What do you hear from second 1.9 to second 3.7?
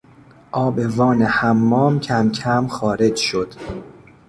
کمکم خارج شد.